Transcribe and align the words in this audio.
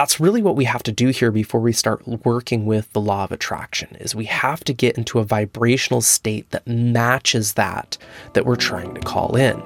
that's 0.00 0.18
really 0.18 0.40
what 0.40 0.56
we 0.56 0.64
have 0.64 0.82
to 0.82 0.90
do 0.90 1.08
here 1.08 1.30
before 1.30 1.60
we 1.60 1.74
start 1.74 2.08
working 2.24 2.64
with 2.64 2.90
the 2.94 3.00
law 3.02 3.22
of 3.22 3.30
attraction 3.30 3.94
is 3.96 4.14
we 4.14 4.24
have 4.24 4.64
to 4.64 4.72
get 4.72 4.96
into 4.96 5.18
a 5.18 5.24
vibrational 5.24 6.00
state 6.00 6.48
that 6.52 6.66
matches 6.66 7.52
that 7.52 7.98
that 8.32 8.46
we're 8.46 8.56
trying 8.56 8.94
to 8.94 9.00
call 9.02 9.36
in. 9.36 9.58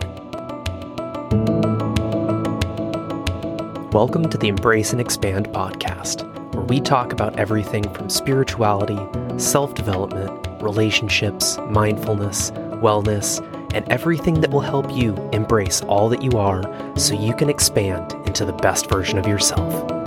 Welcome 3.93 4.29
to 4.29 4.37
the 4.37 4.49
Embrace 4.49 4.91
and 4.91 5.01
Expand 5.01 5.51
podcast, 5.51 6.25
where 6.53 6.65
we 6.65 6.81
talk 6.81 7.13
about 7.13 7.39
everything 7.39 7.89
from 7.95 8.11
spirituality, 8.11 8.99
self-development, 9.39 10.49
relationships, 10.61 11.59
mindfulness, 11.69 12.51
wellness, 12.83 13.39
and 13.73 13.89
everything 13.89 14.41
that 14.41 14.51
will 14.51 14.59
help 14.59 14.91
you 14.91 15.15
embrace 15.33 15.81
all 15.83 16.09
that 16.09 16.25
you 16.25 16.33
are 16.33 16.65
so 16.99 17.15
you 17.15 17.37
can 17.37 17.49
expand 17.49 18.15
into 18.27 18.45
the 18.45 18.53
best 18.55 18.91
version 18.91 19.17
of 19.17 19.29
yourself 19.29 20.04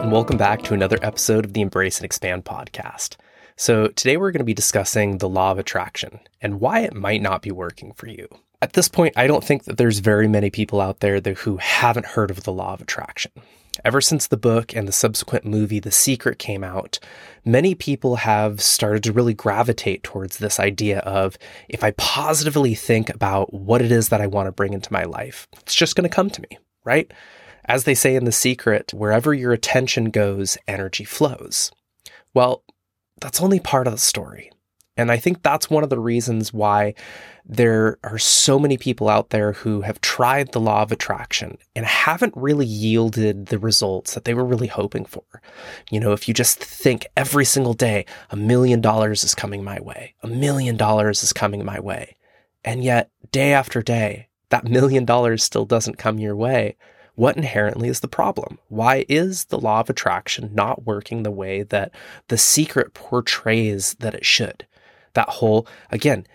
and 0.00 0.12
welcome 0.12 0.36
back 0.36 0.62
to 0.62 0.74
another 0.74 0.98
episode 1.02 1.44
of 1.44 1.54
the 1.54 1.60
Embrace 1.60 1.98
and 1.98 2.04
Expand 2.04 2.44
podcast. 2.44 3.16
So, 3.56 3.88
today 3.88 4.16
we're 4.16 4.30
going 4.30 4.38
to 4.38 4.44
be 4.44 4.54
discussing 4.54 5.18
the 5.18 5.28
law 5.28 5.50
of 5.50 5.58
attraction 5.58 6.20
and 6.40 6.60
why 6.60 6.80
it 6.80 6.94
might 6.94 7.20
not 7.20 7.42
be 7.42 7.50
working 7.50 7.92
for 7.94 8.06
you. 8.06 8.28
At 8.62 8.74
this 8.74 8.88
point, 8.88 9.14
I 9.16 9.26
don't 9.26 9.42
think 9.42 9.64
that 9.64 9.76
there's 9.76 9.98
very 9.98 10.28
many 10.28 10.50
people 10.50 10.80
out 10.80 11.00
there 11.00 11.20
that, 11.20 11.38
who 11.38 11.56
haven't 11.56 12.06
heard 12.06 12.30
of 12.30 12.44
the 12.44 12.52
law 12.52 12.74
of 12.74 12.80
attraction. 12.80 13.32
Ever 13.84 14.00
since 14.00 14.28
the 14.28 14.36
book 14.36 14.74
and 14.74 14.86
the 14.86 14.92
subsequent 14.92 15.44
movie 15.44 15.80
The 15.80 15.90
Secret 15.90 16.38
came 16.38 16.62
out, 16.62 17.00
many 17.44 17.74
people 17.74 18.16
have 18.16 18.60
started 18.60 19.02
to 19.02 19.12
really 19.12 19.34
gravitate 19.34 20.04
towards 20.04 20.38
this 20.38 20.60
idea 20.60 21.00
of 21.00 21.36
if 21.68 21.82
I 21.82 21.90
positively 21.92 22.76
think 22.76 23.10
about 23.10 23.52
what 23.52 23.82
it 23.82 23.90
is 23.90 24.10
that 24.10 24.20
I 24.20 24.28
want 24.28 24.46
to 24.46 24.52
bring 24.52 24.74
into 24.74 24.92
my 24.92 25.02
life, 25.02 25.48
it's 25.60 25.74
just 25.74 25.96
going 25.96 26.08
to 26.08 26.14
come 26.14 26.30
to 26.30 26.42
me, 26.42 26.58
right? 26.84 27.12
As 27.68 27.84
they 27.84 27.94
say 27.94 28.16
in 28.16 28.24
The 28.24 28.32
Secret, 28.32 28.94
wherever 28.94 29.34
your 29.34 29.52
attention 29.52 30.06
goes, 30.06 30.56
energy 30.66 31.04
flows. 31.04 31.70
Well, 32.32 32.64
that's 33.20 33.42
only 33.42 33.60
part 33.60 33.86
of 33.86 33.92
the 33.92 33.98
story. 33.98 34.50
And 34.96 35.12
I 35.12 35.18
think 35.18 35.42
that's 35.42 35.70
one 35.70 35.84
of 35.84 35.90
the 35.90 36.00
reasons 36.00 36.52
why 36.52 36.94
there 37.44 37.98
are 38.02 38.18
so 38.18 38.58
many 38.58 38.78
people 38.78 39.08
out 39.08 39.30
there 39.30 39.52
who 39.52 39.82
have 39.82 40.00
tried 40.00 40.50
the 40.50 40.60
law 40.60 40.82
of 40.82 40.90
attraction 40.90 41.58
and 41.76 41.84
haven't 41.84 42.32
really 42.36 42.66
yielded 42.66 43.46
the 43.46 43.58
results 43.58 44.14
that 44.14 44.24
they 44.24 44.34
were 44.34 44.44
really 44.44 44.66
hoping 44.66 45.04
for. 45.04 45.22
You 45.90 46.00
know, 46.00 46.12
if 46.12 46.26
you 46.26 46.34
just 46.34 46.58
think 46.58 47.06
every 47.16 47.44
single 47.44 47.74
day, 47.74 48.06
a 48.30 48.36
million 48.36 48.80
dollars 48.80 49.22
is 49.22 49.34
coming 49.34 49.62
my 49.62 49.78
way, 49.80 50.14
a 50.22 50.26
million 50.26 50.76
dollars 50.76 51.22
is 51.22 51.32
coming 51.32 51.64
my 51.64 51.78
way. 51.78 52.16
And 52.64 52.82
yet, 52.82 53.10
day 53.30 53.52
after 53.52 53.82
day, 53.82 54.28
that 54.48 54.64
million 54.64 55.04
dollars 55.04 55.44
still 55.44 55.64
doesn't 55.64 55.98
come 55.98 56.18
your 56.18 56.34
way 56.34 56.76
what 57.18 57.36
inherently 57.36 57.88
is 57.88 57.98
the 57.98 58.06
problem? 58.06 58.60
Why 58.68 59.04
is 59.08 59.46
the 59.46 59.58
law 59.58 59.80
of 59.80 59.90
attraction 59.90 60.50
not 60.54 60.86
working 60.86 61.24
the 61.24 61.32
way 61.32 61.64
that 61.64 61.90
the 62.28 62.38
secret 62.38 62.94
portrays 62.94 63.94
that 63.94 64.14
it 64.14 64.24
should? 64.24 64.68
That 65.14 65.28
whole, 65.28 65.66
again, 65.90 66.28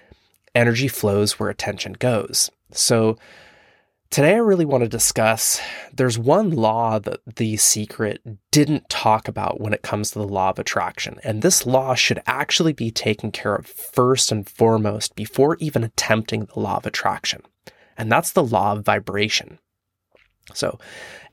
energy 0.54 0.90
flows 0.90 1.40
where 1.40 1.50
attention 1.50 1.94
goes. 1.94 2.52
So, 2.72 3.18
today 4.10 4.34
I 4.34 4.40
really 4.40 4.66
want 4.66 4.84
to 4.84 4.90
discuss 4.90 5.62
there's 5.94 6.20
one 6.20 6.52
law 6.52 7.00
that 7.00 7.22
the 7.38 7.56
secret 7.56 8.22
didn't 8.52 8.90
talk 8.90 9.30
about 9.30 9.62
when 9.62 9.72
it 9.72 9.84
comes 9.84 10.12
to 10.12 10.20
the 10.20 10.28
law 10.28 10.50
of 10.50 10.60
attraction. 10.60 11.18
And 11.24 11.42
this 11.42 11.66
law 11.66 11.96
should 11.96 12.22
actually 12.28 12.74
be 12.74 12.92
taken 12.92 13.32
care 13.32 13.56
of 13.56 13.68
first 13.68 14.34
and 14.34 14.50
foremost 14.50 15.16
before 15.16 15.56
even 15.62 15.86
attempting 15.86 16.44
the 16.44 16.60
law 16.60 16.76
of 16.76 16.86
attraction. 16.86 17.42
And 17.98 18.12
that's 18.12 18.34
the 18.34 18.44
law 18.44 18.74
of 18.74 18.84
vibration. 18.84 19.60
So, 20.54 20.80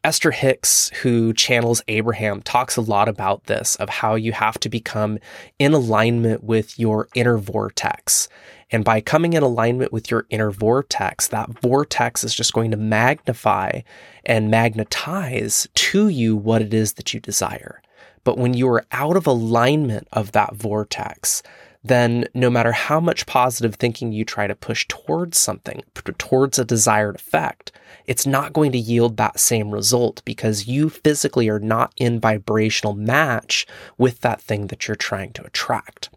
Esther 0.02 0.30
Hicks, 0.30 0.88
who 1.02 1.34
channels 1.34 1.82
Abraham, 1.88 2.40
talks 2.40 2.76
a 2.76 2.80
lot 2.80 3.08
about 3.08 3.44
this 3.44 3.76
of 3.76 3.88
how 3.88 4.14
you 4.14 4.32
have 4.32 4.58
to 4.60 4.70
become 4.70 5.18
in 5.58 5.74
alignment 5.74 6.42
with 6.42 6.78
your 6.78 7.08
inner 7.14 7.36
vortex. 7.36 8.28
And 8.70 8.84
by 8.84 9.00
coming 9.00 9.34
in 9.34 9.42
alignment 9.42 9.92
with 9.92 10.10
your 10.10 10.26
inner 10.30 10.50
vortex, 10.50 11.28
that 11.28 11.60
vortex 11.60 12.24
is 12.24 12.34
just 12.34 12.54
going 12.54 12.70
to 12.70 12.76
magnify 12.76 13.82
and 14.24 14.50
magnetize 14.50 15.68
to 15.74 16.08
you 16.08 16.36
what 16.36 16.62
it 16.62 16.72
is 16.72 16.94
that 16.94 17.12
you 17.12 17.20
desire. 17.20 17.82
But 18.24 18.38
when 18.38 18.54
you 18.54 18.68
are 18.68 18.86
out 18.92 19.16
of 19.16 19.26
alignment 19.26 20.08
of 20.12 20.32
that 20.32 20.54
vortex, 20.54 21.42
then 21.82 22.26
no 22.34 22.50
matter 22.50 22.72
how 22.72 23.00
much 23.00 23.26
positive 23.26 23.76
thinking 23.76 24.12
you 24.12 24.24
try 24.24 24.46
to 24.46 24.54
push 24.54 24.86
towards 24.88 25.38
something, 25.38 25.82
towards 26.18 26.58
a 26.58 26.64
desired 26.64 27.16
effect, 27.16 27.72
it's 28.06 28.26
not 28.26 28.52
going 28.52 28.72
to 28.72 28.78
yield 28.78 29.16
that 29.16 29.40
same 29.40 29.70
result 29.70 30.22
because 30.24 30.66
you 30.66 30.90
physically 30.90 31.48
are 31.48 31.58
not 31.58 31.92
in 31.96 32.20
vibrational 32.20 32.94
match 32.94 33.66
with 33.96 34.20
that 34.20 34.40
thing 34.40 34.66
that 34.66 34.86
you're 34.86 34.94
trying 34.94 35.32
to 35.32 35.44
attract. 35.44 36.10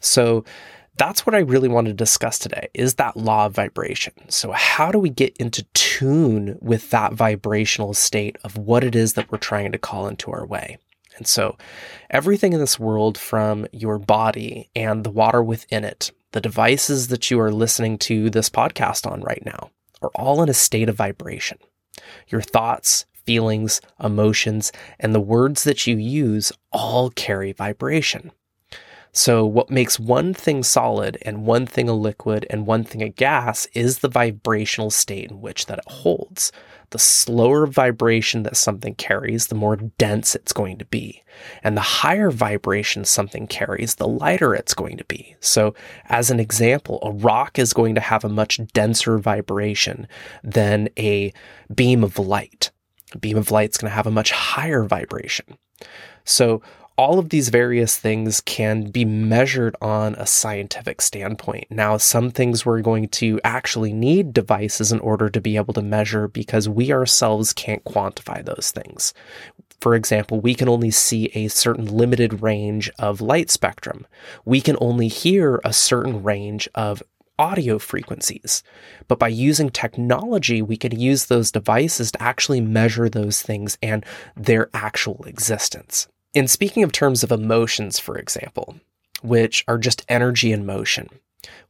So, 0.00 0.44
that's 0.98 1.26
what 1.26 1.34
I 1.34 1.40
really 1.40 1.68
want 1.68 1.88
to 1.88 1.92
discuss 1.92 2.38
today 2.38 2.68
is 2.72 2.94
that 2.94 3.16
law 3.16 3.46
of 3.46 3.54
vibration. 3.54 4.14
So 4.28 4.52
how 4.52 4.90
do 4.90 4.98
we 4.98 5.10
get 5.10 5.36
into 5.36 5.64
tune 5.74 6.58
with 6.62 6.90
that 6.90 7.12
vibrational 7.12 7.92
state 7.92 8.36
of 8.44 8.56
what 8.56 8.82
it 8.82 8.96
is 8.96 9.12
that 9.12 9.30
we're 9.30 9.38
trying 9.38 9.72
to 9.72 9.78
call 9.78 10.08
into 10.08 10.30
our 10.32 10.46
way? 10.46 10.78
And 11.16 11.26
so, 11.26 11.56
everything 12.10 12.52
in 12.52 12.60
this 12.60 12.78
world 12.78 13.16
from 13.16 13.66
your 13.72 13.98
body 13.98 14.68
and 14.76 15.02
the 15.02 15.10
water 15.10 15.42
within 15.42 15.84
it, 15.84 16.12
the 16.32 16.40
devices 16.40 17.08
that 17.08 17.30
you 17.30 17.40
are 17.40 17.52
listening 17.52 17.98
to 17.98 18.30
this 18.30 18.50
podcast 18.50 19.10
on 19.10 19.22
right 19.22 19.42
now, 19.44 19.70
are 20.02 20.10
all 20.14 20.42
in 20.42 20.48
a 20.48 20.54
state 20.54 20.88
of 20.88 20.96
vibration. 20.96 21.58
Your 22.28 22.42
thoughts, 22.42 23.06
feelings, 23.24 23.80
emotions, 24.02 24.72
and 25.00 25.14
the 25.14 25.20
words 25.20 25.64
that 25.64 25.86
you 25.86 25.96
use 25.96 26.52
all 26.70 27.10
carry 27.10 27.52
vibration. 27.52 28.30
So, 29.12 29.46
what 29.46 29.70
makes 29.70 29.98
one 29.98 30.34
thing 30.34 30.62
solid 30.62 31.16
and 31.22 31.46
one 31.46 31.64
thing 31.64 31.88
a 31.88 31.94
liquid 31.94 32.46
and 32.50 32.66
one 32.66 32.84
thing 32.84 33.02
a 33.02 33.08
gas 33.08 33.66
is 33.72 34.00
the 34.00 34.10
vibrational 34.10 34.90
state 34.90 35.30
in 35.30 35.40
which 35.40 35.64
that 35.66 35.78
it 35.78 35.90
holds. 35.90 36.52
The 36.90 36.98
slower 36.98 37.66
vibration 37.66 38.42
that 38.44 38.56
something 38.56 38.94
carries, 38.94 39.48
the 39.48 39.54
more 39.54 39.76
dense 39.76 40.34
it's 40.34 40.52
going 40.52 40.78
to 40.78 40.84
be. 40.84 41.22
And 41.62 41.76
the 41.76 41.82
higher 41.82 42.30
vibration 42.30 43.04
something 43.04 43.46
carries, 43.46 43.96
the 43.96 44.08
lighter 44.08 44.54
it's 44.54 44.74
going 44.74 44.96
to 44.96 45.04
be. 45.04 45.36
So, 45.40 45.74
as 46.06 46.30
an 46.30 46.40
example, 46.40 46.98
a 47.02 47.10
rock 47.10 47.58
is 47.58 47.72
going 47.72 47.94
to 47.96 48.00
have 48.00 48.24
a 48.24 48.28
much 48.28 48.60
denser 48.72 49.18
vibration 49.18 50.06
than 50.42 50.88
a 50.98 51.32
beam 51.74 52.04
of 52.04 52.18
light. 52.18 52.70
A 53.12 53.18
beam 53.18 53.36
of 53.36 53.50
light 53.50 53.70
is 53.70 53.76
going 53.76 53.90
to 53.90 53.96
have 53.96 54.06
a 54.06 54.10
much 54.10 54.30
higher 54.30 54.84
vibration. 54.84 55.58
So, 56.24 56.62
all 56.98 57.18
of 57.18 57.28
these 57.28 57.50
various 57.50 57.98
things 57.98 58.40
can 58.40 58.90
be 58.90 59.04
measured 59.04 59.76
on 59.82 60.14
a 60.14 60.26
scientific 60.26 61.02
standpoint. 61.02 61.66
Now, 61.70 61.98
some 61.98 62.30
things 62.30 62.64
we're 62.64 62.80
going 62.80 63.08
to 63.08 63.38
actually 63.44 63.92
need 63.92 64.32
devices 64.32 64.92
in 64.92 65.00
order 65.00 65.28
to 65.28 65.40
be 65.40 65.56
able 65.56 65.74
to 65.74 65.82
measure 65.82 66.26
because 66.26 66.68
we 66.68 66.92
ourselves 66.92 67.52
can't 67.52 67.84
quantify 67.84 68.42
those 68.42 68.72
things. 68.74 69.12
For 69.80 69.94
example, 69.94 70.40
we 70.40 70.54
can 70.54 70.70
only 70.70 70.90
see 70.90 71.26
a 71.34 71.48
certain 71.48 71.84
limited 71.84 72.40
range 72.40 72.90
of 72.98 73.20
light 73.20 73.50
spectrum. 73.50 74.06
We 74.46 74.62
can 74.62 74.78
only 74.80 75.08
hear 75.08 75.60
a 75.64 75.74
certain 75.74 76.22
range 76.22 76.66
of 76.74 77.02
audio 77.38 77.78
frequencies. 77.78 78.62
But 79.06 79.18
by 79.18 79.28
using 79.28 79.68
technology, 79.68 80.62
we 80.62 80.78
can 80.78 80.98
use 80.98 81.26
those 81.26 81.52
devices 81.52 82.10
to 82.12 82.22
actually 82.22 82.62
measure 82.62 83.10
those 83.10 83.42
things 83.42 83.76
and 83.82 84.02
their 84.34 84.70
actual 84.72 85.22
existence. 85.24 86.08
In 86.36 86.48
speaking 86.48 86.82
of 86.82 86.92
terms 86.92 87.22
of 87.22 87.32
emotions, 87.32 87.98
for 87.98 88.18
example, 88.18 88.76
which 89.22 89.64
are 89.66 89.78
just 89.78 90.04
energy 90.06 90.52
in 90.52 90.66
motion, 90.66 91.08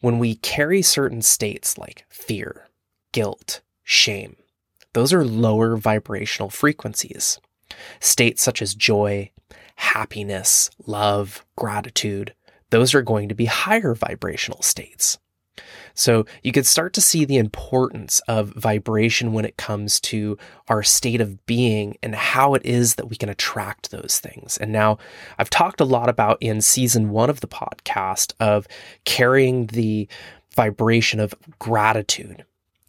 when 0.00 0.18
we 0.18 0.34
carry 0.34 0.82
certain 0.82 1.22
states 1.22 1.78
like 1.78 2.04
fear, 2.08 2.66
guilt, 3.12 3.60
shame, 3.84 4.34
those 4.92 5.12
are 5.12 5.24
lower 5.24 5.76
vibrational 5.76 6.50
frequencies. 6.50 7.38
States 8.00 8.42
such 8.42 8.60
as 8.60 8.74
joy, 8.74 9.30
happiness, 9.76 10.68
love, 10.84 11.44
gratitude, 11.54 12.34
those 12.70 12.92
are 12.92 13.02
going 13.02 13.28
to 13.28 13.36
be 13.36 13.44
higher 13.44 13.94
vibrational 13.94 14.62
states. 14.62 15.16
So 15.94 16.26
you 16.42 16.52
could 16.52 16.66
start 16.66 16.92
to 16.94 17.00
see 17.00 17.24
the 17.24 17.36
importance 17.36 18.20
of 18.28 18.52
vibration 18.54 19.32
when 19.32 19.44
it 19.44 19.56
comes 19.56 20.00
to 20.00 20.36
our 20.68 20.82
state 20.82 21.20
of 21.20 21.44
being 21.46 21.96
and 22.02 22.14
how 22.14 22.54
it 22.54 22.64
is 22.64 22.96
that 22.96 23.08
we 23.08 23.16
can 23.16 23.28
attract 23.28 23.90
those 23.90 24.18
things. 24.20 24.56
And 24.58 24.72
now 24.72 24.98
I've 25.38 25.50
talked 25.50 25.80
a 25.80 25.84
lot 25.84 26.08
about 26.08 26.38
in 26.40 26.60
season 26.60 27.10
one 27.10 27.30
of 27.30 27.40
the 27.40 27.48
podcast 27.48 28.34
of 28.40 28.66
carrying 29.04 29.66
the 29.66 30.08
vibration 30.54 31.20
of 31.20 31.34
gratitude. 31.58 32.44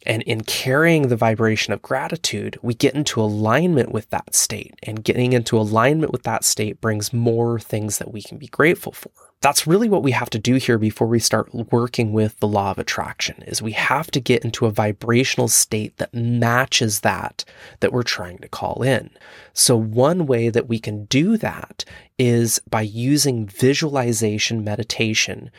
And 0.06 0.22
in 0.22 0.42
carrying 0.42 1.08
the 1.08 1.16
vibration 1.16 1.72
of 1.72 1.82
gratitude, 1.82 2.58
we 2.62 2.72
get 2.72 2.94
into 2.94 3.20
alignment 3.20 3.92
with 3.92 4.08
that 4.10 4.34
state. 4.34 4.74
And 4.82 5.04
getting 5.04 5.32
into 5.32 5.58
alignment 5.58 6.12
with 6.12 6.22
that 6.22 6.44
state 6.44 6.80
brings 6.80 7.12
more 7.12 7.58
things 7.60 7.98
that 7.98 8.12
we 8.12 8.22
can 8.22 8.38
be 8.38 8.46
grateful 8.46 8.92
for. 8.92 9.10
That's 9.40 9.66
really 9.66 9.88
what 9.88 10.02
we 10.02 10.10
have 10.10 10.30
to 10.30 10.38
do 10.38 10.56
here 10.56 10.78
before 10.78 11.06
we 11.06 11.20
start 11.20 11.54
working 11.72 12.12
with 12.12 12.38
the 12.40 12.48
law 12.48 12.72
of 12.72 12.78
attraction 12.78 13.42
is 13.42 13.62
we 13.62 13.72
have 13.72 14.10
to 14.10 14.20
get 14.20 14.44
into 14.44 14.66
a 14.66 14.70
vibrational 14.70 15.46
state 15.46 15.96
that 15.98 16.12
matches 16.12 17.00
that 17.00 17.44
that 17.80 17.92
we're 17.92 18.02
trying 18.02 18.38
to 18.38 18.48
call 18.48 18.82
in. 18.82 19.10
So 19.52 19.76
one 19.76 20.26
way 20.26 20.48
that 20.48 20.68
we 20.68 20.80
can 20.80 21.04
do 21.04 21.36
that 21.36 21.84
is 22.18 22.60
by 22.68 22.82
using 22.82 23.46
visualization 23.46 24.64
meditation 24.64 25.50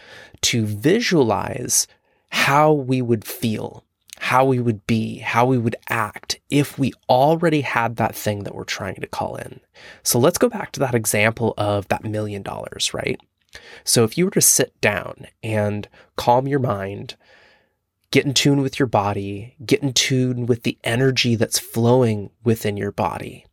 to 0.41 0.65
visualize 0.65 1.87
how 2.31 2.73
we 2.73 3.01
would 3.01 3.23
feel, 3.23 3.85
how 4.17 4.43
we 4.43 4.59
would 4.59 4.85
be, 4.87 5.19
how 5.19 5.45
we 5.45 5.57
would 5.57 5.77
act 5.87 6.37
if 6.49 6.77
we 6.77 6.91
already 7.07 7.61
had 7.61 7.95
that 7.95 8.13
thing 8.13 8.43
that 8.43 8.53
we're 8.53 8.65
trying 8.65 8.95
to 8.95 9.07
call 9.07 9.37
in. 9.37 9.61
So 10.03 10.19
let's 10.19 10.37
go 10.37 10.49
back 10.49 10.73
to 10.73 10.79
that 10.81 10.95
example 10.95 11.53
of 11.57 11.87
that 11.87 12.03
million 12.03 12.43
dollars, 12.43 12.93
right? 12.93 13.19
So 13.83 14.03
if 14.03 14.17
you 14.17 14.25
were 14.25 14.31
to 14.31 14.41
sit 14.41 14.79
down 14.81 15.27
and 15.41 15.87
calm 16.15 16.47
your 16.47 16.59
mind, 16.59 17.15
get 18.11 18.25
in 18.25 18.33
tune 18.33 18.61
with 18.61 18.79
your 18.79 18.87
body, 18.87 19.55
get 19.65 19.81
in 19.81 19.93
tune 19.93 20.45
with 20.45 20.63
the 20.63 20.77
energy 20.83 21.35
that's 21.35 21.59
flowing 21.59 22.29
within 22.43 22.77
your 22.77 22.91
body, 22.91 23.45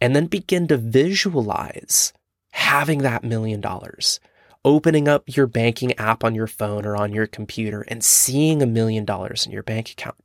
and 0.00 0.14
then 0.14 0.26
begin 0.26 0.68
to 0.68 0.76
visualize 0.76 2.12
having 2.52 2.98
that 2.98 3.24
million 3.24 3.60
dollars, 3.60 4.20
opening 4.64 5.08
up 5.08 5.24
your 5.26 5.46
banking 5.46 5.92
app 5.98 6.24
on 6.24 6.34
your 6.34 6.46
phone 6.46 6.84
or 6.84 6.96
on 6.96 7.12
your 7.12 7.26
computer 7.26 7.82
and 7.82 8.04
seeing 8.04 8.62
a 8.62 8.66
million 8.66 9.04
dollars 9.04 9.46
in 9.46 9.52
your 9.52 9.62
bank 9.62 9.90
account. 9.90 10.16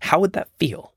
How 0.00 0.20
would 0.20 0.32
that 0.34 0.48
feel? 0.58 0.92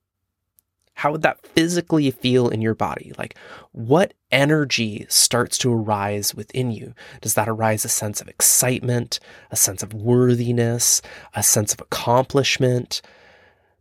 How 1.00 1.14
would 1.14 1.22
that 1.22 1.48
physically 1.48 2.12
feel 2.12 2.50
in 2.50 2.62
your 2.62 2.76
body? 2.76 3.14
Like, 3.18 3.38
what 3.72 4.14
energy 4.32 5.06
starts 5.08 5.58
to 5.60 5.72
arise 5.72 6.36
within 6.36 6.72
you? 6.72 6.94
Does 7.22 7.36
that 7.36 7.48
arise 7.48 7.86
a 7.86 7.88
sense 7.88 8.20
of 8.20 8.28
excitement, 8.28 9.22
a 9.50 9.56
sense 9.56 9.82
of 9.82 9.94
worthiness, 9.94 11.02
a 11.34 11.42
sense 11.42 11.72
of 11.72 11.80
accomplishment, 11.80 13.02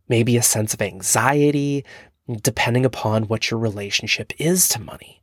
maybe 0.07 0.37
a 0.37 0.41
sense 0.41 0.73
of 0.73 0.81
anxiety, 0.81 1.83
depending 2.41 2.85
upon 2.85 3.23
what 3.23 3.51
your 3.51 3.59
relationship 3.59 4.31
is 4.39 4.69
to 4.69 4.79
money? 4.79 5.21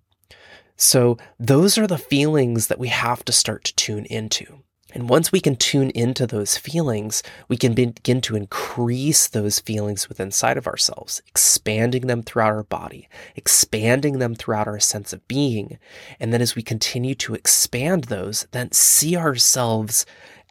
So, 0.76 1.16
those 1.40 1.78
are 1.78 1.86
the 1.86 1.96
feelings 1.96 2.66
that 2.66 2.78
we 2.78 2.88
have 2.88 3.24
to 3.24 3.32
start 3.32 3.64
to 3.64 3.74
tune 3.74 4.04
into. 4.04 4.62
And 4.96 5.10
once 5.10 5.30
we 5.30 5.42
can 5.42 5.56
tune 5.56 5.90
into 5.90 6.26
those 6.26 6.56
feelings, 6.56 7.22
we 7.48 7.58
can 7.58 7.74
begin 7.74 8.22
to 8.22 8.34
increase 8.34 9.28
those 9.28 9.60
feelings 9.60 10.08
within 10.08 10.28
inside 10.28 10.56
of 10.56 10.66
ourselves, 10.66 11.20
expanding 11.26 12.06
them 12.06 12.22
throughout 12.22 12.54
our 12.54 12.62
body, 12.62 13.06
expanding 13.34 14.20
them 14.20 14.34
throughout 14.34 14.66
our 14.66 14.80
sense 14.80 15.12
of 15.12 15.28
being. 15.28 15.78
And 16.18 16.32
then 16.32 16.40
as 16.40 16.56
we 16.56 16.62
continue 16.62 17.14
to 17.16 17.34
expand 17.34 18.04
those, 18.04 18.46
then 18.52 18.72
see 18.72 19.18
ourselves 19.18 20.06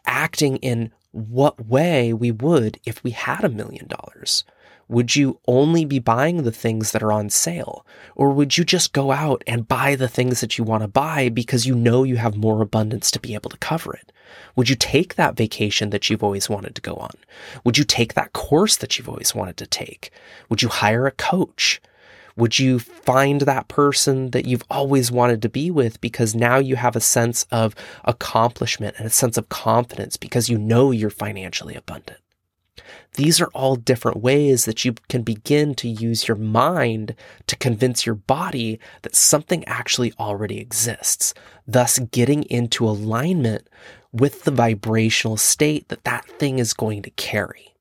acting 0.06 0.58
in 0.58 0.92
what 1.10 1.66
way 1.66 2.12
we 2.12 2.30
would 2.30 2.78
if 2.86 3.02
we 3.02 3.10
had 3.10 3.42
a 3.42 3.48
million 3.48 3.88
dollars. 3.88 4.44
Would 4.88 5.16
you 5.16 5.40
only 5.48 5.84
be 5.84 5.98
buying 5.98 6.44
the 6.44 6.52
things 6.52 6.92
that 6.92 7.02
are 7.02 7.12
on 7.12 7.28
sale? 7.28 7.84
Or 8.14 8.30
would 8.30 8.56
you 8.56 8.64
just 8.64 8.92
go 8.92 9.10
out 9.10 9.42
and 9.46 9.66
buy 9.66 9.96
the 9.96 10.08
things 10.08 10.40
that 10.40 10.58
you 10.58 10.64
want 10.64 10.82
to 10.82 10.88
buy 10.88 11.28
because 11.28 11.66
you 11.66 11.74
know 11.74 12.04
you 12.04 12.16
have 12.16 12.36
more 12.36 12.62
abundance 12.62 13.10
to 13.10 13.20
be 13.20 13.34
able 13.34 13.50
to 13.50 13.56
cover 13.58 13.94
it? 13.94 14.12
Would 14.54 14.68
you 14.68 14.76
take 14.76 15.16
that 15.16 15.36
vacation 15.36 15.90
that 15.90 16.08
you've 16.08 16.22
always 16.22 16.48
wanted 16.48 16.74
to 16.76 16.82
go 16.82 16.94
on? 16.94 17.10
Would 17.64 17.78
you 17.78 17.84
take 17.84 18.14
that 18.14 18.32
course 18.32 18.76
that 18.76 18.96
you've 18.96 19.08
always 19.08 19.34
wanted 19.34 19.56
to 19.58 19.66
take? 19.66 20.10
Would 20.48 20.62
you 20.62 20.68
hire 20.68 21.06
a 21.06 21.12
coach? 21.12 21.80
Would 22.36 22.58
you 22.58 22.78
find 22.78 23.40
that 23.42 23.68
person 23.68 24.30
that 24.30 24.44
you've 24.44 24.64
always 24.70 25.10
wanted 25.10 25.40
to 25.42 25.48
be 25.48 25.70
with 25.70 26.00
because 26.00 26.34
now 26.34 26.58
you 26.58 26.76
have 26.76 26.94
a 26.94 27.00
sense 27.00 27.46
of 27.50 27.74
accomplishment 28.04 28.96
and 28.98 29.06
a 29.06 29.10
sense 29.10 29.38
of 29.38 29.48
confidence 29.48 30.16
because 30.16 30.48
you 30.48 30.58
know 30.58 30.90
you're 30.90 31.10
financially 31.10 31.74
abundant? 31.74 32.18
These 33.14 33.40
are 33.40 33.50
all 33.54 33.76
different 33.76 34.22
ways 34.22 34.64
that 34.64 34.84
you 34.84 34.94
can 35.08 35.22
begin 35.22 35.74
to 35.76 35.88
use 35.88 36.28
your 36.28 36.36
mind 36.36 37.14
to 37.46 37.56
convince 37.56 38.06
your 38.06 38.14
body 38.14 38.78
that 39.02 39.14
something 39.14 39.64
actually 39.64 40.12
already 40.18 40.58
exists, 40.58 41.34
thus 41.66 41.98
getting 41.98 42.44
into 42.44 42.88
alignment 42.88 43.68
with 44.12 44.44
the 44.44 44.50
vibrational 44.50 45.36
state 45.36 45.88
that 45.88 46.04
that 46.04 46.26
thing 46.38 46.58
is 46.58 46.72
going 46.72 47.02
to 47.02 47.10
carry. 47.10 47.74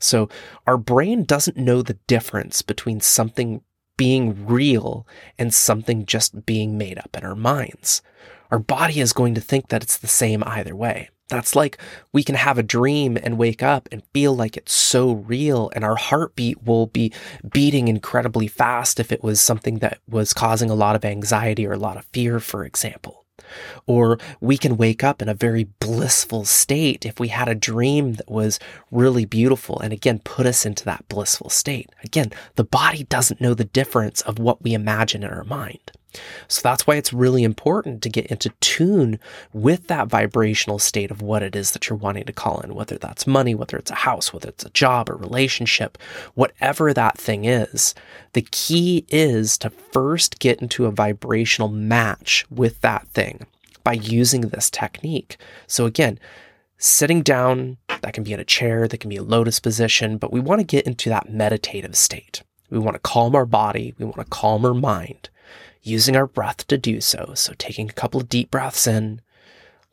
So 0.00 0.28
our 0.66 0.76
brain 0.76 1.24
doesn't 1.24 1.56
know 1.56 1.82
the 1.82 1.98
difference 2.06 2.62
between 2.62 3.00
something 3.00 3.62
being 3.96 4.46
real 4.46 5.06
and 5.38 5.54
something 5.54 6.04
just 6.04 6.44
being 6.44 6.76
made 6.76 6.98
up 6.98 7.16
in 7.16 7.24
our 7.24 7.34
minds. 7.34 8.02
Our 8.50 8.58
body 8.58 9.00
is 9.00 9.12
going 9.12 9.34
to 9.34 9.40
think 9.40 9.68
that 9.68 9.82
it's 9.82 9.96
the 9.96 10.06
same 10.06 10.42
either 10.44 10.76
way. 10.76 11.08
That's 11.28 11.56
like 11.56 11.78
we 12.12 12.22
can 12.22 12.36
have 12.36 12.56
a 12.56 12.62
dream 12.62 13.18
and 13.20 13.36
wake 13.36 13.62
up 13.62 13.88
and 13.90 14.04
feel 14.12 14.34
like 14.34 14.56
it's 14.56 14.72
so 14.72 15.12
real, 15.12 15.70
and 15.74 15.84
our 15.84 15.96
heartbeat 15.96 16.62
will 16.62 16.86
be 16.86 17.12
beating 17.48 17.88
incredibly 17.88 18.46
fast 18.46 19.00
if 19.00 19.10
it 19.10 19.24
was 19.24 19.40
something 19.40 19.78
that 19.78 19.98
was 20.08 20.32
causing 20.32 20.70
a 20.70 20.74
lot 20.74 20.94
of 20.94 21.04
anxiety 21.04 21.66
or 21.66 21.72
a 21.72 21.78
lot 21.78 21.96
of 21.96 22.04
fear, 22.06 22.38
for 22.38 22.64
example. 22.64 23.24
Or 23.86 24.18
we 24.40 24.56
can 24.56 24.76
wake 24.76 25.04
up 25.04 25.20
in 25.20 25.28
a 25.28 25.34
very 25.34 25.64
blissful 25.64 26.44
state 26.44 27.04
if 27.04 27.20
we 27.20 27.28
had 27.28 27.48
a 27.48 27.54
dream 27.54 28.14
that 28.14 28.30
was 28.30 28.58
really 28.90 29.24
beautiful 29.24 29.78
and 29.80 29.92
again 29.92 30.20
put 30.20 30.46
us 30.46 30.64
into 30.66 30.84
that 30.84 31.08
blissful 31.08 31.50
state. 31.50 31.90
Again, 32.04 32.32
the 32.54 32.64
body 32.64 33.04
doesn't 33.04 33.40
know 33.40 33.54
the 33.54 33.64
difference 33.64 34.20
of 34.22 34.38
what 34.38 34.62
we 34.62 34.74
imagine 34.74 35.22
in 35.22 35.30
our 35.30 35.44
mind. 35.44 35.92
So 36.48 36.60
that's 36.62 36.86
why 36.86 36.96
it's 36.96 37.12
really 37.12 37.44
important 37.44 38.02
to 38.02 38.08
get 38.08 38.26
into 38.26 38.50
tune 38.60 39.18
with 39.52 39.86
that 39.88 40.08
vibrational 40.08 40.78
state 40.78 41.10
of 41.10 41.22
what 41.22 41.42
it 41.42 41.56
is 41.56 41.72
that 41.72 41.88
you're 41.88 41.98
wanting 41.98 42.24
to 42.24 42.32
call 42.32 42.60
in, 42.60 42.74
whether 42.74 42.98
that's 42.98 43.26
money, 43.26 43.54
whether 43.54 43.76
it's 43.76 43.90
a 43.90 43.96
house, 43.96 44.32
whether 44.32 44.48
it's 44.48 44.64
a 44.64 44.70
job, 44.70 45.10
or 45.10 45.16
relationship, 45.16 45.98
whatever 46.34 46.92
that 46.92 47.18
thing 47.18 47.44
is. 47.44 47.94
The 48.32 48.46
key 48.50 49.04
is 49.08 49.58
to 49.58 49.70
first 49.70 50.38
get 50.38 50.60
into 50.60 50.86
a 50.86 50.90
vibrational 50.90 51.68
match 51.68 52.44
with 52.50 52.80
that 52.80 53.08
thing 53.08 53.46
by 53.84 53.94
using 53.94 54.42
this 54.42 54.68
technique. 54.68 55.36
So 55.66 55.86
again, 55.86 56.18
sitting 56.78 57.22
down, 57.22 57.76
that 57.88 58.12
can 58.12 58.24
be 58.24 58.32
in 58.32 58.40
a 58.40 58.44
chair, 58.44 58.88
that 58.88 58.98
can 58.98 59.08
be 59.08 59.16
a 59.16 59.22
lotus 59.22 59.60
position, 59.60 60.18
but 60.18 60.32
we 60.32 60.40
want 60.40 60.60
to 60.60 60.64
get 60.64 60.86
into 60.86 61.08
that 61.08 61.30
meditative 61.30 61.96
state. 61.96 62.42
We 62.68 62.78
want 62.78 62.94
to 62.94 63.00
calm 63.00 63.36
our 63.36 63.46
body, 63.46 63.94
we 63.98 64.04
want 64.04 64.18
to 64.18 64.24
calm 64.24 64.64
our 64.64 64.74
mind 64.74 65.30
using 65.86 66.16
our 66.16 66.26
breath 66.26 66.66
to 66.66 66.76
do 66.76 67.00
so. 67.00 67.32
So, 67.34 67.54
taking 67.56 67.88
a 67.88 67.94
couple 67.94 68.20
of 68.20 68.28
deep 68.28 68.50
breaths 68.50 68.86
in, 68.86 69.20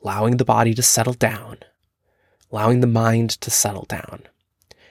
allowing 0.04 0.38
the 0.38 0.46
body 0.46 0.74
to 0.74 0.82
settle 0.82 1.14
down, 1.14 1.58
allowing 2.52 2.82
the 2.82 2.88
mind 2.88 3.32
to 3.42 3.52
settle 3.52 3.86
down, 3.86 4.24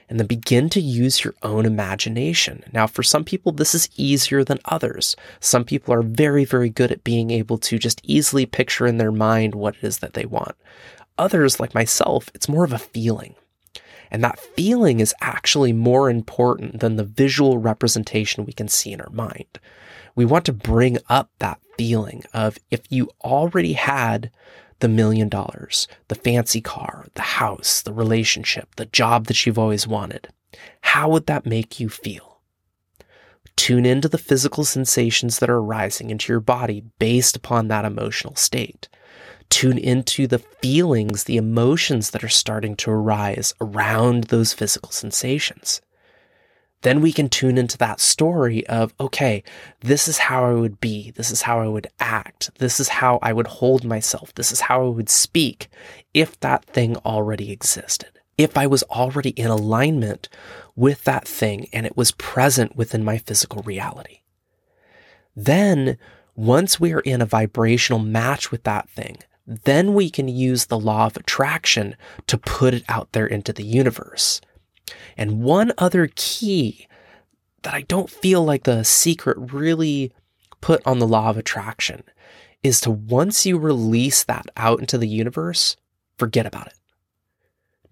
and 0.08 0.18
then 0.18 0.26
begin 0.26 0.68
to 0.70 0.80
use 0.80 1.24
your 1.24 1.34
own 1.42 1.66
imagination. 1.66 2.64
Now, 2.72 2.86
for 2.86 3.02
some 3.02 3.24
people, 3.24 3.52
this 3.52 3.74
is 3.74 3.88
easier 3.96 4.44
than 4.44 4.58
others. 4.66 5.16
Some 5.40 5.64
people 5.64 5.92
are 5.94 6.02
very, 6.02 6.44
very 6.44 6.70
good 6.70 6.92
at 6.92 7.04
being 7.04 7.30
able 7.30 7.58
to 7.58 7.78
just 7.78 8.00
easily 8.04 8.46
picture 8.46 8.86
in 8.86 8.98
their 8.98 9.12
mind 9.12 9.54
what 9.54 9.76
it 9.76 9.84
is 9.84 9.98
that 9.98 10.14
they 10.14 10.26
want. 10.26 10.56
Others, 11.18 11.60
like 11.60 11.74
myself, 11.74 12.30
it's 12.34 12.48
more 12.48 12.64
of 12.64 12.72
a 12.72 12.78
feeling. 12.78 13.34
And 14.10 14.22
that 14.22 14.38
feeling 14.38 15.00
is 15.00 15.14
actually 15.22 15.72
more 15.72 16.10
important 16.10 16.80
than 16.80 16.96
the 16.96 17.04
visual 17.04 17.58
representation 17.58 18.44
we 18.44 18.52
can 18.52 18.68
see 18.68 18.92
in 18.92 19.00
our 19.00 19.10
mind 19.10 19.58
we 20.14 20.24
want 20.24 20.44
to 20.46 20.52
bring 20.52 20.98
up 21.08 21.30
that 21.38 21.60
feeling 21.76 22.22
of 22.32 22.58
if 22.70 22.80
you 22.90 23.10
already 23.22 23.72
had 23.72 24.30
the 24.80 24.88
million 24.88 25.28
dollars, 25.28 25.88
the 26.08 26.14
fancy 26.14 26.60
car, 26.60 27.06
the 27.14 27.22
house, 27.22 27.82
the 27.82 27.92
relationship, 27.92 28.74
the 28.76 28.86
job 28.86 29.26
that 29.26 29.46
you've 29.46 29.58
always 29.58 29.86
wanted, 29.86 30.28
how 30.82 31.08
would 31.08 31.26
that 31.26 31.46
make 31.46 31.80
you 31.80 31.88
feel? 31.88 32.40
Tune 33.56 33.86
into 33.86 34.08
the 34.08 34.18
physical 34.18 34.64
sensations 34.64 35.38
that 35.38 35.50
are 35.50 35.58
arising 35.58 36.10
into 36.10 36.32
your 36.32 36.40
body 36.40 36.82
based 36.98 37.36
upon 37.36 37.68
that 37.68 37.84
emotional 37.84 38.34
state. 38.34 38.88
Tune 39.50 39.78
into 39.78 40.26
the 40.26 40.38
feelings, 40.38 41.24
the 41.24 41.36
emotions 41.36 42.10
that 42.10 42.24
are 42.24 42.28
starting 42.28 42.74
to 42.76 42.90
arise 42.90 43.54
around 43.60 44.24
those 44.24 44.52
physical 44.52 44.90
sensations 44.90 45.80
then 46.82 47.00
we 47.00 47.12
can 47.12 47.28
tune 47.28 47.58
into 47.58 47.78
that 47.78 48.00
story 48.00 48.66
of, 48.66 48.92
okay, 49.00 49.42
this 49.80 50.08
is 50.08 50.18
how 50.18 50.44
I 50.44 50.52
would 50.52 50.80
be. 50.80 51.12
This 51.12 51.30
is 51.30 51.42
how 51.42 51.60
I 51.60 51.68
would 51.68 51.86
act. 52.00 52.50
This 52.58 52.80
is 52.80 52.88
how 52.88 53.18
I 53.22 53.32
would 53.32 53.46
hold 53.46 53.84
myself. 53.84 54.34
This 54.34 54.52
is 54.52 54.62
how 54.62 54.84
I 54.84 54.88
would 54.88 55.08
speak 55.08 55.68
if 56.12 56.38
that 56.40 56.64
thing 56.64 56.96
already 56.98 57.50
existed. 57.52 58.10
If 58.36 58.56
I 58.58 58.66
was 58.66 58.82
already 58.84 59.30
in 59.30 59.46
alignment 59.46 60.28
with 60.74 61.04
that 61.04 61.26
thing 61.26 61.68
and 61.72 61.86
it 61.86 61.96
was 61.96 62.12
present 62.12 62.76
within 62.76 63.04
my 63.04 63.18
physical 63.18 63.62
reality. 63.62 64.20
Then, 65.36 65.98
once 66.34 66.80
we 66.80 66.92
are 66.92 67.00
in 67.00 67.20
a 67.20 67.26
vibrational 67.26 68.00
match 68.00 68.50
with 68.50 68.64
that 68.64 68.88
thing, 68.88 69.18
then 69.46 69.94
we 69.94 70.10
can 70.10 70.28
use 70.28 70.66
the 70.66 70.78
law 70.78 71.06
of 71.06 71.16
attraction 71.16 71.96
to 72.26 72.38
put 72.38 72.74
it 72.74 72.84
out 72.88 73.12
there 73.12 73.26
into 73.26 73.52
the 73.52 73.64
universe. 73.64 74.40
And 75.16 75.42
one 75.42 75.72
other 75.78 76.10
key 76.14 76.86
that 77.62 77.74
I 77.74 77.82
don't 77.82 78.10
feel 78.10 78.44
like 78.44 78.64
the 78.64 78.84
secret 78.84 79.36
really 79.52 80.12
put 80.60 80.84
on 80.86 80.98
the 80.98 81.06
law 81.06 81.30
of 81.30 81.36
attraction 81.36 82.02
is 82.62 82.80
to 82.80 82.90
once 82.90 83.44
you 83.44 83.58
release 83.58 84.24
that 84.24 84.46
out 84.56 84.80
into 84.80 84.98
the 84.98 85.08
universe, 85.08 85.76
forget 86.18 86.46
about 86.46 86.68
it. 86.68 86.74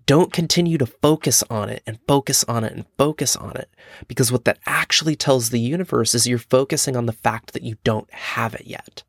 Don't 0.06 0.32
continue 0.32 0.78
to 0.78 0.86
focus 0.86 1.44
on 1.50 1.68
it 1.68 1.82
and 1.86 2.00
focus 2.08 2.42
on 2.44 2.64
it 2.64 2.72
and 2.72 2.84
focus 2.98 3.36
on 3.36 3.56
it 3.56 3.70
because 4.08 4.32
what 4.32 4.44
that 4.44 4.58
actually 4.66 5.14
tells 5.14 5.50
the 5.50 5.60
universe 5.60 6.14
is 6.14 6.26
you're 6.26 6.38
focusing 6.38 6.96
on 6.96 7.06
the 7.06 7.12
fact 7.12 7.52
that 7.52 7.62
you 7.62 7.76
don't 7.84 8.12
have 8.12 8.54
it 8.54 8.66
yet. 8.66 9.04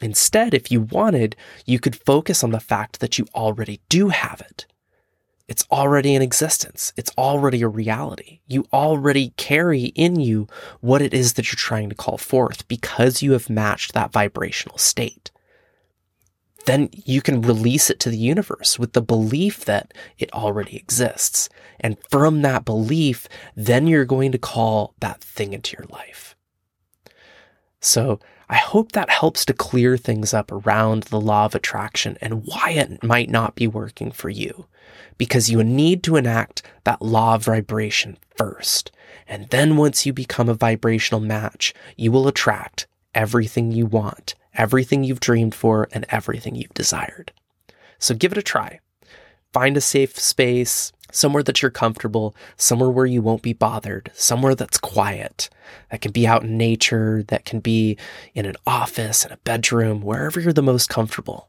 Instead, 0.00 0.52
if 0.52 0.70
you 0.70 0.80
wanted, 0.80 1.36
you 1.64 1.78
could 1.78 1.94
focus 1.94 2.42
on 2.42 2.50
the 2.50 2.60
fact 2.60 3.00
that 3.00 3.18
you 3.18 3.26
already 3.34 3.80
do 3.88 4.08
have 4.08 4.40
it. 4.40 4.66
It's 5.46 5.66
already 5.70 6.14
in 6.14 6.22
existence. 6.22 6.92
It's 6.96 7.12
already 7.18 7.60
a 7.62 7.68
reality. 7.68 8.40
You 8.46 8.66
already 8.72 9.34
carry 9.36 9.84
in 9.86 10.18
you 10.18 10.46
what 10.80 11.02
it 11.02 11.12
is 11.12 11.34
that 11.34 11.48
you're 11.48 11.56
trying 11.56 11.90
to 11.90 11.94
call 11.94 12.16
forth 12.16 12.66
because 12.66 13.22
you 13.22 13.32
have 13.32 13.50
matched 13.50 13.92
that 13.92 14.12
vibrational 14.12 14.78
state. 14.78 15.30
Then 16.64 16.88
you 16.92 17.20
can 17.20 17.42
release 17.42 17.90
it 17.90 18.00
to 18.00 18.10
the 18.10 18.16
universe 18.16 18.78
with 18.78 18.94
the 18.94 19.02
belief 19.02 19.66
that 19.66 19.92
it 20.18 20.32
already 20.32 20.76
exists. 20.76 21.50
And 21.78 21.98
from 22.08 22.40
that 22.40 22.64
belief, 22.64 23.28
then 23.54 23.86
you're 23.86 24.06
going 24.06 24.32
to 24.32 24.38
call 24.38 24.94
that 25.00 25.20
thing 25.20 25.52
into 25.52 25.76
your 25.76 25.86
life. 25.90 26.34
So 27.80 28.18
I 28.48 28.56
hope 28.56 28.92
that 28.92 29.10
helps 29.10 29.44
to 29.46 29.52
clear 29.52 29.96
things 29.96 30.34
up 30.34 30.52
around 30.52 31.04
the 31.04 31.20
law 31.20 31.46
of 31.46 31.54
attraction 31.54 32.18
and 32.20 32.44
why 32.44 32.70
it 32.70 33.02
might 33.02 33.30
not 33.30 33.54
be 33.54 33.66
working 33.66 34.10
for 34.10 34.28
you 34.28 34.66
because 35.18 35.50
you 35.50 35.62
need 35.62 36.02
to 36.04 36.16
enact 36.16 36.62
that 36.84 37.02
law 37.02 37.34
of 37.34 37.44
vibration 37.44 38.18
first. 38.36 38.90
And 39.26 39.48
then 39.50 39.76
once 39.76 40.04
you 40.04 40.12
become 40.12 40.48
a 40.48 40.54
vibrational 40.54 41.20
match, 41.20 41.72
you 41.96 42.12
will 42.12 42.28
attract 42.28 42.86
everything 43.14 43.72
you 43.72 43.86
want, 43.86 44.34
everything 44.54 45.04
you've 45.04 45.20
dreamed 45.20 45.54
for, 45.54 45.88
and 45.92 46.04
everything 46.08 46.54
you've 46.54 46.74
desired. 46.74 47.32
So 47.98 48.14
give 48.14 48.32
it 48.32 48.38
a 48.38 48.42
try. 48.42 48.80
Find 49.52 49.76
a 49.76 49.80
safe 49.80 50.18
space, 50.18 50.92
somewhere 51.14 51.42
that 51.42 51.62
you're 51.62 51.70
comfortable, 51.70 52.34
somewhere 52.56 52.90
where 52.90 53.06
you 53.06 53.22
won't 53.22 53.42
be 53.42 53.52
bothered, 53.52 54.10
somewhere 54.14 54.54
that's 54.54 54.78
quiet, 54.78 55.48
that 55.90 56.00
can 56.00 56.12
be 56.12 56.26
out 56.26 56.42
in 56.42 56.58
nature, 56.58 57.22
that 57.28 57.44
can 57.44 57.60
be 57.60 57.96
in 58.34 58.46
an 58.46 58.56
office, 58.66 59.24
in 59.24 59.32
a 59.32 59.38
bedroom, 59.38 60.02
wherever 60.02 60.40
you're 60.40 60.52
the 60.52 60.62
most 60.62 60.88
comfortable. 60.88 61.48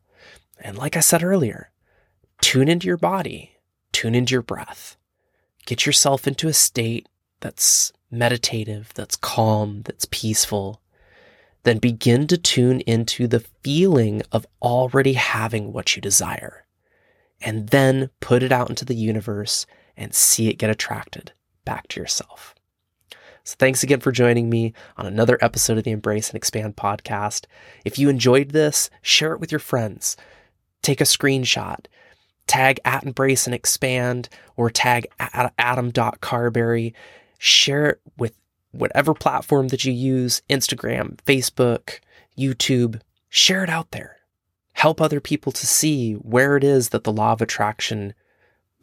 And 0.59 0.77
like 0.77 0.95
I 0.95 1.01
said 1.01 1.23
earlier, 1.23 1.71
tune 2.41 2.69
into 2.69 2.87
your 2.87 2.97
body 2.97 3.55
tune 3.95 4.13
into 4.13 4.33
your 4.33 4.41
breath. 4.41 4.97
Get 5.65 5.85
yourself 5.85 6.27
into 6.27 6.49
a 6.49 6.53
state 6.53 7.07
that's 7.39 7.93
meditative, 8.11 8.91
that's 8.93 9.15
calm, 9.15 9.83
that's 9.83 10.05
peaceful. 10.11 10.81
Then 11.63 11.77
begin 11.77 12.27
to 12.27 12.37
tune 12.37 12.81
into 12.81 13.25
the 13.25 13.39
feeling 13.39 14.21
of 14.33 14.45
already 14.61 15.13
having 15.13 15.71
what 15.71 15.95
you 15.95 16.01
desire. 16.01 16.64
And 17.41 17.69
then 17.69 18.09
put 18.19 18.43
it 18.43 18.51
out 18.51 18.69
into 18.69 18.85
the 18.85 18.95
universe 18.95 19.65
and 19.97 20.13
see 20.13 20.49
it 20.49 20.57
get 20.57 20.69
attracted 20.69 21.33
back 21.63 21.87
to 21.89 21.99
yourself. 21.99 22.55
So, 23.43 23.55
thanks 23.59 23.83
again 23.83 23.99
for 23.99 24.11
joining 24.11 24.49
me 24.49 24.73
on 24.97 25.05
another 25.05 25.37
episode 25.39 25.77
of 25.77 25.83
the 25.83 25.91
Embrace 25.91 26.29
and 26.29 26.37
Expand 26.37 26.75
podcast. 26.75 27.45
If 27.83 27.99
you 27.99 28.09
enjoyed 28.09 28.49
this, 28.49 28.89
share 29.03 29.33
it 29.33 29.39
with 29.39 29.51
your 29.51 29.59
friends. 29.59 30.17
Take 30.81 30.99
a 30.99 31.05
screenshot 31.05 31.85
tag 32.47 32.79
at 32.85 33.03
embrace 33.03 33.45
and 33.45 33.53
expand 33.53 34.29
or 34.55 34.69
tag 34.69 35.07
adam.carbary. 35.19 36.93
Share 37.37 37.85
it 37.87 38.01
with 38.17 38.33
whatever 38.71 39.13
platform 39.13 39.69
that 39.69 39.85
you 39.85 39.91
use 39.91 40.41
Instagram, 40.49 41.17
Facebook, 41.25 41.99
YouTube. 42.37 43.01
Share 43.29 43.63
it 43.63 43.69
out 43.69 43.91
there. 43.91 44.14
Help 44.85 45.01
other 45.01 45.19
people 45.19 45.51
to 45.51 45.65
see 45.65 46.13
where 46.13 46.55
it 46.55 46.63
is 46.63 46.89
that 46.89 47.05
the 47.05 47.11
law 47.11 47.31
of 47.31 47.41
attraction 47.41 48.13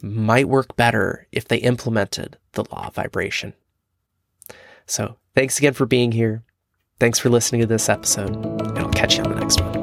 might 0.02 0.48
work 0.48 0.74
better 0.74 1.28
if 1.30 1.46
they 1.46 1.58
implemented 1.58 2.38
the 2.54 2.64
law 2.72 2.88
of 2.88 2.94
vibration. 2.96 3.54
So, 4.84 5.18
thanks 5.36 5.58
again 5.58 5.74
for 5.74 5.86
being 5.86 6.10
here. 6.10 6.42
Thanks 6.98 7.20
for 7.20 7.30
listening 7.30 7.60
to 7.60 7.68
this 7.68 7.88
episode, 7.88 8.34
and 8.34 8.80
I'll 8.80 8.90
catch 8.90 9.16
you 9.16 9.22
on 9.22 9.32
the 9.32 9.38
next 9.38 9.60
one. 9.60 9.81